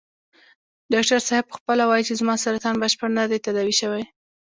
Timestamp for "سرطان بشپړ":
2.43-3.09